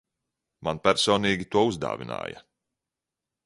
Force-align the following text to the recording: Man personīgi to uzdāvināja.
Man 0.67 0.79
personīgi 0.87 1.47
to 1.57 1.63
uzdāvināja. 1.73 2.45